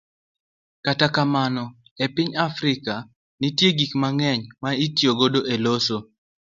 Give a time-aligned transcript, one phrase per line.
[0.85, 1.63] Kata kamano,
[2.05, 2.93] e piny Afrika,
[3.39, 5.97] nitie gik mang'eny ma ne itiyogo e loso